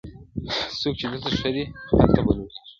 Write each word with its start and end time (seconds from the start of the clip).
څوک 0.79 0.93
چی 0.99 1.05
دلته 1.11 1.29
ښه 1.39 1.49
دي 1.55 1.63
هلته 1.99 2.19
به 2.25 2.31
لوړېږي٫ 2.37 2.57